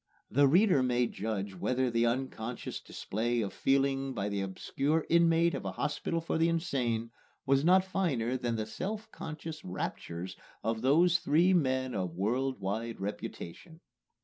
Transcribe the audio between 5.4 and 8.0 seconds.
of a hospital for the insane was not